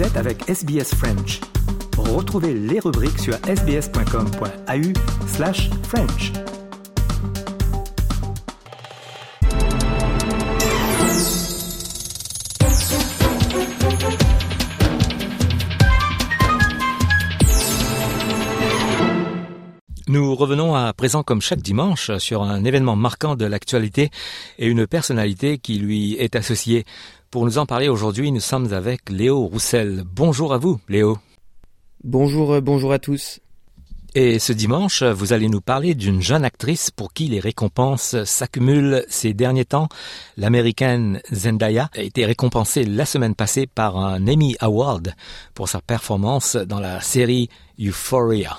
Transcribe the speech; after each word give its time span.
Êtes 0.00 0.16
avec 0.16 0.48
SBS 0.48 0.94
French. 0.94 1.40
Retrouvez 1.98 2.54
les 2.54 2.80
rubriques 2.80 3.18
sur 3.18 3.34
sbs.com.au 3.34 5.26
slash 5.26 5.68
French. 5.82 6.32
Nous 20.08 20.34
revenons 20.34 20.74
à 20.74 20.92
présent 20.94 21.22
comme 21.22 21.42
chaque 21.42 21.60
dimanche 21.60 22.10
sur 22.18 22.42
un 22.42 22.64
événement 22.64 22.96
marquant 22.96 23.36
de 23.36 23.44
l'actualité 23.44 24.10
et 24.58 24.66
une 24.66 24.86
personnalité 24.86 25.58
qui 25.58 25.78
lui 25.78 26.14
est 26.14 26.36
associée. 26.36 26.86
Pour 27.30 27.44
nous 27.44 27.58
en 27.58 27.66
parler 27.66 27.88
aujourd'hui, 27.88 28.32
nous 28.32 28.40
sommes 28.40 28.72
avec 28.72 29.08
Léo 29.08 29.46
Roussel. 29.46 30.02
Bonjour 30.04 30.52
à 30.52 30.58
vous, 30.58 30.80
Léo. 30.88 31.16
Bonjour, 32.02 32.54
euh, 32.54 32.60
bonjour 32.60 32.92
à 32.92 32.98
tous. 32.98 33.38
Et 34.16 34.40
ce 34.40 34.52
dimanche, 34.52 35.04
vous 35.04 35.32
allez 35.32 35.48
nous 35.48 35.60
parler 35.60 35.94
d'une 35.94 36.20
jeune 36.20 36.44
actrice 36.44 36.90
pour 36.90 37.12
qui 37.12 37.28
les 37.28 37.38
récompenses 37.38 38.24
s'accumulent 38.24 39.04
ces 39.08 39.32
derniers 39.32 39.64
temps. 39.64 39.88
L'américaine 40.36 41.20
Zendaya 41.30 41.88
a 41.96 42.02
été 42.02 42.26
récompensée 42.26 42.82
la 42.84 43.06
semaine 43.06 43.36
passée 43.36 43.68
par 43.68 43.96
un 43.96 44.26
Emmy 44.26 44.56
Award 44.58 45.14
pour 45.54 45.68
sa 45.68 45.80
performance 45.80 46.56
dans 46.56 46.80
la 46.80 47.00
série 47.00 47.48
Euphoria. 47.78 48.58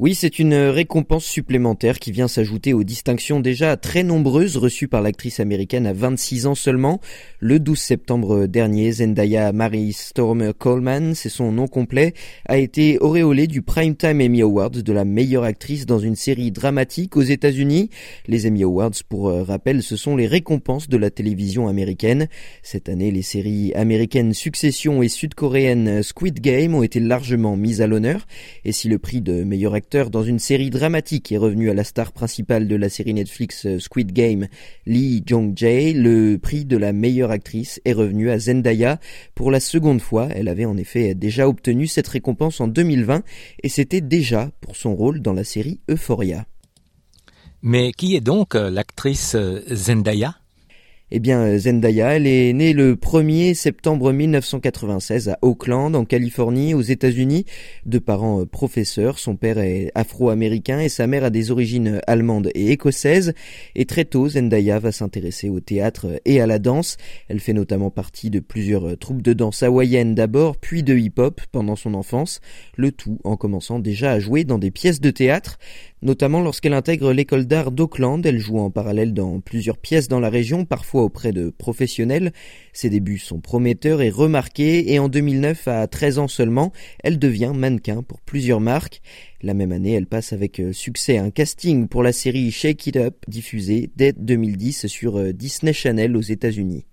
Oui, 0.00 0.16
c'est 0.16 0.40
une 0.40 0.54
récompense 0.56 1.24
supplémentaire 1.24 2.00
qui 2.00 2.10
vient 2.10 2.26
s'ajouter 2.26 2.72
aux 2.72 2.82
distinctions 2.82 3.38
déjà 3.38 3.76
très 3.76 4.02
nombreuses 4.02 4.56
reçues 4.56 4.88
par 4.88 5.02
l'actrice 5.02 5.38
américaine 5.38 5.86
à 5.86 5.92
26 5.92 6.46
ans 6.46 6.56
seulement. 6.56 7.00
Le 7.38 7.60
12 7.60 7.78
septembre 7.78 8.46
dernier, 8.46 8.90
Zendaya 8.90 9.52
Mary 9.52 9.92
Storm 9.92 10.52
Coleman, 10.52 11.14
c'est 11.14 11.28
son 11.28 11.52
nom 11.52 11.68
complet, 11.68 12.12
a 12.46 12.58
été 12.58 12.98
auréolée 12.98 13.46
du 13.46 13.62
Primetime 13.62 14.20
Emmy 14.20 14.42
Awards 14.42 14.70
de 14.70 14.92
la 14.92 15.04
meilleure 15.04 15.44
actrice 15.44 15.86
dans 15.86 16.00
une 16.00 16.16
série 16.16 16.50
dramatique 16.50 17.16
aux 17.16 17.22
États-Unis. 17.22 17.88
Les 18.26 18.48
Emmy 18.48 18.64
Awards, 18.64 19.04
pour 19.08 19.28
euh, 19.28 19.44
rappel, 19.44 19.80
ce 19.80 19.94
sont 19.94 20.16
les 20.16 20.26
récompenses 20.26 20.88
de 20.88 20.96
la 20.96 21.10
télévision 21.10 21.68
américaine. 21.68 22.26
Cette 22.64 22.88
année, 22.88 23.12
les 23.12 23.22
séries 23.22 23.72
américaines 23.74 24.34
Succession 24.34 25.04
et 25.04 25.08
sud-coréennes 25.08 26.02
Squid 26.02 26.40
Game 26.40 26.74
ont 26.74 26.82
été 26.82 26.98
largement 26.98 27.56
mises 27.56 27.80
à 27.80 27.86
l'honneur. 27.86 28.26
Et 28.64 28.72
si 28.72 28.88
le 28.88 28.98
prix 28.98 29.20
de 29.20 29.44
meilleur 29.44 29.76
dans 29.92 30.22
une 30.22 30.38
série 30.38 30.70
dramatique 30.70 31.30
est 31.30 31.36
revenu 31.36 31.70
à 31.70 31.74
la 31.74 31.84
star 31.84 32.12
principale 32.12 32.66
de 32.66 32.76
la 32.76 32.88
série 32.88 33.14
Netflix 33.14 33.66
euh, 33.66 33.78
Squid 33.78 34.12
Game, 34.12 34.48
Lee 34.86 35.22
Jong-jae. 35.24 35.92
Le 35.94 36.36
prix 36.38 36.64
de 36.64 36.76
la 36.76 36.92
meilleure 36.92 37.30
actrice 37.30 37.80
est 37.84 37.92
revenu 37.92 38.30
à 38.30 38.38
Zendaya 38.38 38.98
pour 39.34 39.50
la 39.50 39.60
seconde 39.60 40.00
fois. 40.00 40.28
Elle 40.34 40.48
avait 40.48 40.64
en 40.64 40.76
effet 40.76 41.14
déjà 41.14 41.48
obtenu 41.48 41.86
cette 41.86 42.08
récompense 42.08 42.60
en 42.60 42.66
2020 42.66 43.22
et 43.62 43.68
c'était 43.68 44.00
déjà 44.00 44.50
pour 44.60 44.74
son 44.74 44.94
rôle 44.94 45.20
dans 45.20 45.32
la 45.32 45.44
série 45.44 45.80
Euphoria. 45.88 46.46
Mais 47.62 47.92
qui 47.92 48.16
est 48.16 48.20
donc 48.20 48.54
euh, 48.54 48.70
l'actrice 48.70 49.34
euh, 49.36 49.60
Zendaya? 49.70 50.34
Eh 51.10 51.20
bien, 51.20 51.58
Zendaya, 51.58 52.16
elle 52.16 52.26
est 52.26 52.54
née 52.54 52.72
le 52.72 52.96
1er 52.96 53.52
septembre 53.52 54.10
1996 54.10 55.28
à 55.28 55.38
Oakland, 55.42 55.94
en 55.94 56.06
Californie, 56.06 56.72
aux 56.72 56.80
États-Unis, 56.80 57.44
de 57.84 57.98
parents 57.98 58.40
euh, 58.40 58.46
professeurs. 58.46 59.18
Son 59.18 59.36
père 59.36 59.58
est 59.58 59.92
afro-américain 59.94 60.80
et 60.80 60.88
sa 60.88 61.06
mère 61.06 61.22
a 61.22 61.28
des 61.28 61.50
origines 61.50 62.00
allemandes 62.06 62.50
et 62.54 62.70
écossaises. 62.70 63.34
Et 63.74 63.84
très 63.84 64.06
tôt, 64.06 64.30
Zendaya 64.30 64.78
va 64.78 64.92
s'intéresser 64.92 65.50
au 65.50 65.60
théâtre 65.60 66.20
et 66.24 66.40
à 66.40 66.46
la 66.46 66.58
danse. 66.58 66.96
Elle 67.28 67.40
fait 67.40 67.52
notamment 67.52 67.90
partie 67.90 68.30
de 68.30 68.40
plusieurs 68.40 68.88
euh, 68.88 68.96
troupes 68.96 69.22
de 69.22 69.34
danse 69.34 69.62
hawaïennes 69.62 70.14
d'abord, 70.14 70.56
puis 70.56 70.82
de 70.82 70.96
hip-hop 70.96 71.38
pendant 71.52 71.76
son 71.76 71.92
enfance, 71.92 72.40
le 72.76 72.92
tout 72.92 73.18
en 73.24 73.36
commençant 73.36 73.78
déjà 73.78 74.12
à 74.12 74.20
jouer 74.20 74.44
dans 74.44 74.58
des 74.58 74.70
pièces 74.70 75.02
de 75.02 75.10
théâtre 75.10 75.58
notamment 76.04 76.40
lorsqu'elle 76.40 76.74
intègre 76.74 77.12
l'école 77.12 77.46
d'art 77.46 77.72
d'Auckland. 77.72 78.24
Elle 78.24 78.38
joue 78.38 78.58
en 78.58 78.70
parallèle 78.70 79.14
dans 79.14 79.40
plusieurs 79.40 79.78
pièces 79.78 80.06
dans 80.06 80.20
la 80.20 80.30
région, 80.30 80.64
parfois 80.64 81.02
auprès 81.02 81.32
de 81.32 81.50
professionnels. 81.50 82.32
Ses 82.72 82.90
débuts 82.90 83.18
sont 83.18 83.40
prometteurs 83.40 84.02
et 84.02 84.10
remarqués 84.10 84.92
et 84.92 84.98
en 84.98 85.08
2009, 85.08 85.66
à 85.66 85.86
13 85.88 86.18
ans 86.18 86.28
seulement, 86.28 86.72
elle 87.02 87.18
devient 87.18 87.52
mannequin 87.54 88.02
pour 88.02 88.20
plusieurs 88.20 88.60
marques. 88.60 89.00
La 89.42 89.54
même 89.54 89.72
année, 89.72 89.92
elle 89.92 90.06
passe 90.06 90.32
avec 90.32 90.60
euh, 90.60 90.72
succès 90.72 91.18
un 91.18 91.30
casting 91.30 91.88
pour 91.88 92.02
la 92.02 92.12
série 92.12 92.50
Shake 92.50 92.86
It 92.86 92.96
Up, 92.96 93.16
diffusée 93.26 93.90
dès 93.96 94.12
2010 94.12 94.86
sur 94.86 95.18
euh, 95.18 95.32
Disney 95.32 95.72
Channel 95.72 96.16
aux 96.16 96.22
États-Unis. 96.22 96.86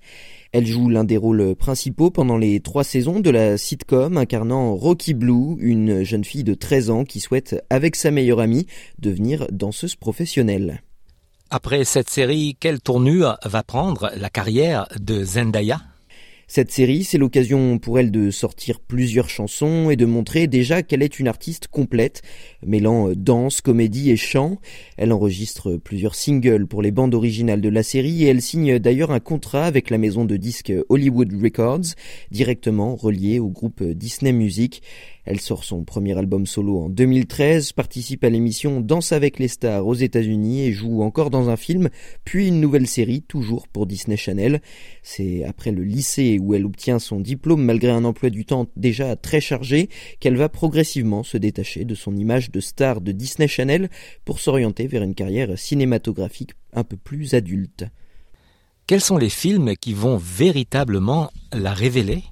Elle 0.53 0.65
joue 0.65 0.89
l'un 0.89 1.05
des 1.05 1.15
rôles 1.15 1.55
principaux 1.55 2.11
pendant 2.11 2.37
les 2.37 2.59
trois 2.59 2.83
saisons 2.83 3.21
de 3.21 3.29
la 3.29 3.57
sitcom 3.57 4.17
incarnant 4.17 4.75
Rocky 4.75 5.13
Blue, 5.13 5.55
une 5.59 6.03
jeune 6.03 6.25
fille 6.25 6.43
de 6.43 6.55
13 6.55 6.89
ans 6.89 7.05
qui 7.05 7.21
souhaite, 7.21 7.63
avec 7.69 7.95
sa 7.95 8.11
meilleure 8.11 8.41
amie, 8.41 8.67
devenir 8.99 9.47
danseuse 9.49 9.95
professionnelle. 9.95 10.81
Après 11.49 11.85
cette 11.85 12.09
série, 12.09 12.57
quelle 12.59 12.81
tournure 12.81 13.37
va 13.45 13.63
prendre 13.63 14.11
la 14.17 14.29
carrière 14.29 14.87
de 14.99 15.23
Zendaya? 15.23 15.79
Cette 16.53 16.73
série, 16.73 17.05
c'est 17.05 17.17
l'occasion 17.17 17.79
pour 17.79 17.97
elle 17.97 18.11
de 18.11 18.29
sortir 18.29 18.81
plusieurs 18.81 19.29
chansons 19.29 19.89
et 19.89 19.95
de 19.95 20.05
montrer 20.05 20.47
déjà 20.47 20.83
qu'elle 20.83 21.01
est 21.01 21.17
une 21.17 21.29
artiste 21.29 21.69
complète, 21.69 22.23
mêlant 22.61 23.07
euh, 23.07 23.15
danse, 23.15 23.61
comédie 23.61 24.11
et 24.11 24.17
chant. 24.17 24.57
Elle 24.97 25.13
enregistre 25.13 25.77
plusieurs 25.77 26.13
singles 26.13 26.67
pour 26.67 26.81
les 26.81 26.91
bandes 26.91 27.15
originales 27.15 27.61
de 27.61 27.69
la 27.69 27.83
série 27.83 28.25
et 28.25 28.27
elle 28.27 28.41
signe 28.41 28.79
d'ailleurs 28.79 29.11
un 29.11 29.21
contrat 29.21 29.63
avec 29.63 29.89
la 29.89 29.97
maison 29.97 30.25
de 30.25 30.35
disques 30.35 30.73
Hollywood 30.89 31.31
Records, 31.41 31.95
directement 32.31 32.97
relié 32.97 33.39
au 33.39 33.47
groupe 33.47 33.81
Disney 33.81 34.33
Music. 34.33 34.81
Elle 35.25 35.39
sort 35.39 35.63
son 35.63 35.83
premier 35.83 36.17
album 36.17 36.47
solo 36.47 36.79
en 36.79 36.89
2013, 36.89 37.73
participe 37.73 38.23
à 38.23 38.29
l'émission 38.29 38.81
Danse 38.81 39.11
avec 39.11 39.37
les 39.37 39.47
stars 39.47 39.85
aux 39.85 39.93
États-Unis 39.93 40.63
et 40.63 40.71
joue 40.71 41.03
encore 41.03 41.29
dans 41.29 41.49
un 41.49 41.57
film, 41.57 41.89
puis 42.25 42.47
une 42.47 42.59
nouvelle 42.59 42.87
série, 42.87 43.21
toujours 43.21 43.67
pour 43.67 43.85
Disney 43.85 44.17
Channel. 44.17 44.61
C'est 45.03 45.43
après 45.43 45.71
le 45.71 45.83
lycée 45.83 46.39
où 46.39 46.55
elle 46.55 46.65
obtient 46.65 46.97
son 46.97 47.19
diplôme 47.19 47.63
malgré 47.63 47.91
un 47.91 48.03
emploi 48.03 48.31
du 48.31 48.45
temps 48.45 48.67
déjà 48.75 49.15
très 49.15 49.41
chargé 49.41 49.89
qu'elle 50.19 50.37
va 50.37 50.49
progressivement 50.49 51.23
se 51.23 51.37
détacher 51.37 51.85
de 51.85 51.95
son 51.95 52.15
image 52.15 52.49
de 52.49 52.59
star 52.59 53.01
de 53.01 53.11
Disney 53.11 53.47
Channel 53.47 53.89
pour 54.25 54.39
s'orienter 54.39 54.87
vers 54.87 55.03
une 55.03 55.15
carrière 55.15 55.57
cinématographique 55.57 56.51
un 56.73 56.83
peu 56.83 56.97
plus 56.97 57.35
adulte. 57.35 57.85
Quels 58.87 59.01
sont 59.01 59.17
les 59.17 59.29
films 59.29 59.75
qui 59.75 59.93
vont 59.93 60.17
véritablement 60.17 61.29
la 61.53 61.73
révéler? 61.73 62.23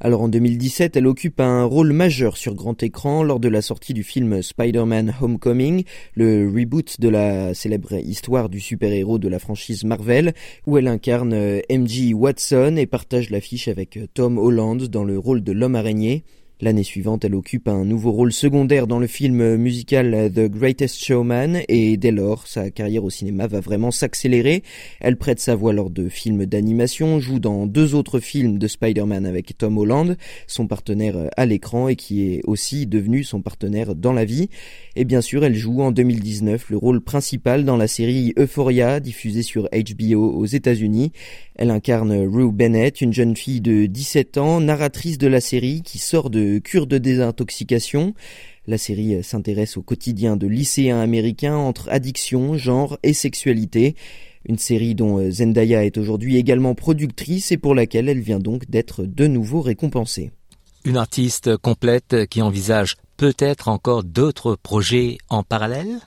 Alors 0.00 0.22
en 0.22 0.28
2017, 0.28 0.96
elle 0.96 1.08
occupe 1.08 1.40
un 1.40 1.64
rôle 1.64 1.92
majeur 1.92 2.36
sur 2.36 2.54
grand 2.54 2.80
écran 2.84 3.24
lors 3.24 3.40
de 3.40 3.48
la 3.48 3.60
sortie 3.62 3.94
du 3.94 4.04
film 4.04 4.42
Spider-Man 4.42 5.12
Homecoming, 5.20 5.82
le 6.14 6.48
reboot 6.48 7.00
de 7.00 7.08
la 7.08 7.52
célèbre 7.52 7.94
histoire 7.94 8.48
du 8.48 8.60
super-héros 8.60 9.18
de 9.18 9.26
la 9.26 9.40
franchise 9.40 9.82
Marvel, 9.82 10.34
où 10.68 10.78
elle 10.78 10.86
incarne 10.86 11.32
euh, 11.32 11.60
MJ 11.68 12.12
Watson 12.14 12.76
et 12.76 12.86
partage 12.86 13.30
l'affiche 13.30 13.66
avec 13.66 13.96
euh, 13.96 14.06
Tom 14.14 14.38
Holland 14.38 14.84
dans 14.84 15.02
le 15.02 15.18
rôle 15.18 15.42
de 15.42 15.50
l'homme 15.50 15.74
araignée. 15.74 16.22
L'année 16.60 16.82
suivante, 16.82 17.24
elle 17.24 17.36
occupe 17.36 17.68
un 17.68 17.84
nouveau 17.84 18.10
rôle 18.10 18.32
secondaire 18.32 18.88
dans 18.88 18.98
le 18.98 19.06
film 19.06 19.54
musical 19.54 20.28
The 20.34 20.50
Greatest 20.50 20.98
Showman 20.98 21.60
et 21.68 21.96
dès 21.96 22.10
lors, 22.10 22.48
sa 22.48 22.72
carrière 22.72 23.04
au 23.04 23.10
cinéma 23.10 23.46
va 23.46 23.60
vraiment 23.60 23.92
s'accélérer. 23.92 24.64
Elle 24.98 25.16
prête 25.16 25.38
sa 25.38 25.54
voix 25.54 25.72
lors 25.72 25.88
de 25.88 26.08
films 26.08 26.46
d'animation, 26.46 27.20
joue 27.20 27.38
dans 27.38 27.66
deux 27.66 27.94
autres 27.94 28.18
films 28.18 28.58
de 28.58 28.66
Spider-Man 28.66 29.24
avec 29.24 29.56
Tom 29.56 29.78
Holland, 29.78 30.16
son 30.48 30.66
partenaire 30.66 31.30
à 31.36 31.46
l'écran 31.46 31.86
et 31.86 31.94
qui 31.94 32.32
est 32.32 32.40
aussi 32.44 32.88
devenu 32.88 33.22
son 33.22 33.40
partenaire 33.40 33.94
dans 33.94 34.12
la 34.12 34.24
vie. 34.24 34.48
Et 34.96 35.04
bien 35.04 35.20
sûr, 35.20 35.44
elle 35.44 35.54
joue 35.54 35.80
en 35.82 35.92
2019 35.92 36.70
le 36.70 36.76
rôle 36.76 37.00
principal 37.00 37.64
dans 37.64 37.76
la 37.76 37.86
série 37.86 38.34
Euphoria 38.36 38.98
diffusée 38.98 39.42
sur 39.42 39.68
HBO 39.72 40.32
aux 40.32 40.46
États-Unis. 40.46 41.12
Elle 41.54 41.70
incarne 41.70 42.12
Rue 42.12 42.50
Bennett, 42.50 43.00
une 43.00 43.12
jeune 43.12 43.36
fille 43.36 43.60
de 43.60 43.86
17 43.86 44.38
ans, 44.38 44.60
narratrice 44.60 45.18
de 45.18 45.28
la 45.28 45.40
série 45.40 45.82
qui 45.82 45.98
sort 45.98 46.30
de 46.30 46.47
cure 46.56 46.86
de 46.86 46.96
désintoxication. 46.96 48.14
La 48.66 48.78
série 48.78 49.22
s'intéresse 49.22 49.76
au 49.76 49.82
quotidien 49.82 50.36
de 50.36 50.46
lycéens 50.46 51.00
américains 51.00 51.56
entre 51.56 51.88
addiction, 51.90 52.56
genre 52.56 52.98
et 53.02 53.12
sexualité. 53.12 53.94
Une 54.48 54.58
série 54.58 54.94
dont 54.94 55.30
Zendaya 55.30 55.84
est 55.84 55.98
aujourd'hui 55.98 56.36
également 56.36 56.74
productrice 56.74 57.52
et 57.52 57.58
pour 57.58 57.74
laquelle 57.74 58.08
elle 58.08 58.20
vient 58.20 58.38
donc 58.38 58.68
d'être 58.70 59.04
de 59.04 59.26
nouveau 59.26 59.60
récompensée. 59.60 60.30
Une 60.84 60.96
artiste 60.96 61.56
complète 61.58 62.26
qui 62.30 62.40
envisage 62.40 62.96
peut-être 63.18 63.68
encore 63.68 64.04
d'autres 64.04 64.56
projets 64.56 65.18
en 65.28 65.42
parallèle? 65.42 65.98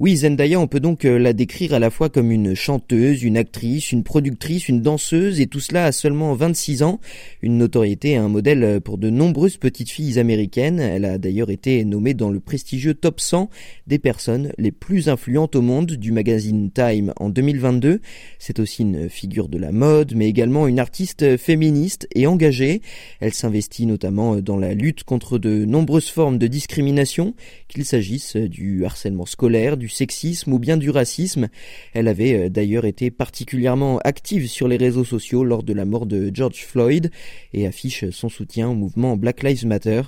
Oui, 0.00 0.16
Zendaya, 0.16 0.58
on 0.58 0.66
peut 0.66 0.80
donc 0.80 1.04
euh, 1.04 1.18
la 1.20 1.32
décrire 1.32 1.72
à 1.72 1.78
la 1.78 1.88
fois 1.88 2.08
comme 2.08 2.32
une 2.32 2.56
chanteuse, 2.56 3.22
une 3.22 3.36
actrice, 3.36 3.92
une 3.92 4.02
productrice, 4.02 4.68
une 4.68 4.82
danseuse, 4.82 5.40
et 5.40 5.46
tout 5.46 5.60
cela 5.60 5.84
à 5.84 5.92
seulement 5.92 6.34
26 6.34 6.82
ans. 6.82 6.98
Une 7.42 7.58
notoriété 7.58 8.10
et 8.10 8.16
un 8.16 8.28
modèle 8.28 8.64
euh, 8.64 8.80
pour 8.80 8.98
de 8.98 9.08
nombreuses 9.08 9.56
petites 9.56 9.90
filles 9.90 10.18
américaines. 10.18 10.80
Elle 10.80 11.04
a 11.04 11.16
d'ailleurs 11.16 11.48
été 11.48 11.84
nommée 11.84 12.12
dans 12.12 12.30
le 12.30 12.40
prestigieux 12.40 12.94
top 12.94 13.20
100 13.20 13.50
des 13.86 14.00
personnes 14.00 14.52
les 14.58 14.72
plus 14.72 15.08
influentes 15.08 15.54
au 15.54 15.62
monde 15.62 15.92
du 15.92 16.10
magazine 16.10 16.72
Time 16.72 17.12
en 17.20 17.28
2022. 17.30 18.00
C'est 18.40 18.58
aussi 18.58 18.82
une 18.82 19.08
figure 19.08 19.48
de 19.48 19.58
la 19.58 19.70
mode, 19.70 20.14
mais 20.16 20.28
également 20.28 20.66
une 20.66 20.80
artiste 20.80 21.36
féministe 21.36 22.08
et 22.16 22.26
engagée. 22.26 22.82
Elle 23.20 23.32
s'investit 23.32 23.86
notamment 23.86 24.40
dans 24.40 24.56
la 24.56 24.74
lutte 24.74 25.04
contre 25.04 25.38
de 25.38 25.64
nombreuses 25.64 26.10
formes 26.10 26.38
de 26.38 26.48
discrimination, 26.48 27.34
qu'il 27.68 27.84
s'agisse 27.84 28.34
du 28.34 28.84
harcèlement 28.84 29.24
scolaire, 29.26 29.76
du 29.84 29.90
sexisme 29.90 30.54
ou 30.54 30.58
bien 30.58 30.78
du 30.78 30.88
racisme. 30.88 31.48
Elle 31.92 32.08
avait 32.08 32.46
euh, 32.46 32.48
d'ailleurs 32.48 32.86
été 32.86 33.10
particulièrement 33.10 33.98
active 33.98 34.48
sur 34.48 34.66
les 34.66 34.78
réseaux 34.78 35.04
sociaux 35.04 35.44
lors 35.44 35.62
de 35.62 35.74
la 35.74 35.84
mort 35.84 36.06
de 36.06 36.30
George 36.32 36.64
Floyd 36.64 37.10
et 37.52 37.66
affiche 37.66 38.08
son 38.08 38.30
soutien 38.30 38.70
au 38.70 38.74
mouvement 38.74 39.18
Black 39.18 39.42
Lives 39.42 39.66
Matter. 39.66 40.00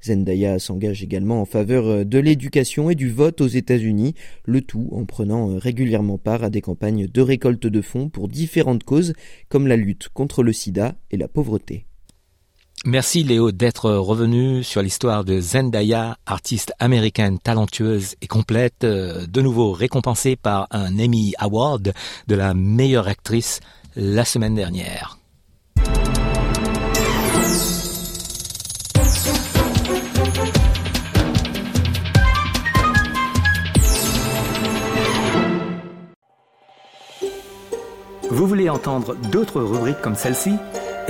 Zendaya 0.00 0.60
s'engage 0.60 1.02
également 1.02 1.40
en 1.40 1.44
faveur 1.44 1.86
euh, 1.86 2.04
de 2.04 2.20
l'éducation 2.20 2.88
et 2.88 2.94
du 2.94 3.10
vote 3.10 3.40
aux 3.40 3.48
États-Unis, 3.48 4.14
le 4.44 4.60
tout 4.60 4.88
en 4.92 5.04
prenant 5.06 5.50
euh, 5.50 5.58
régulièrement 5.58 6.16
part 6.16 6.44
à 6.44 6.50
des 6.50 6.60
campagnes 6.60 7.08
de 7.08 7.20
récolte 7.20 7.66
de 7.66 7.80
fonds 7.80 8.10
pour 8.10 8.28
différentes 8.28 8.84
causes 8.84 9.14
comme 9.48 9.66
la 9.66 9.76
lutte 9.76 10.08
contre 10.14 10.44
le 10.44 10.52
sida 10.52 10.94
et 11.10 11.16
la 11.16 11.26
pauvreté. 11.26 11.84
Merci 12.86 13.24
Léo 13.24 13.52
d'être 13.52 13.90
revenu 13.90 14.64
sur 14.64 14.80
l'histoire 14.80 15.22
de 15.22 15.38
Zendaya, 15.38 16.16
artiste 16.24 16.72
américaine 16.78 17.38
talentueuse 17.38 18.14
et 18.22 18.26
complète, 18.26 18.84
euh, 18.84 19.26
de 19.26 19.42
nouveau 19.42 19.72
récompensée 19.72 20.34
par 20.34 20.66
un 20.70 20.98
Emmy 20.98 21.34
Award 21.38 21.92
de 22.26 22.34
la 22.34 22.54
meilleure 22.54 23.06
actrice 23.06 23.60
la 23.96 24.24
semaine 24.24 24.54
dernière. 24.54 25.18
Vous 38.30 38.46
voulez 38.46 38.70
entendre 38.70 39.16
d'autres 39.30 39.60
rubriques 39.60 40.00
comme 40.00 40.14
celle-ci? 40.14 40.52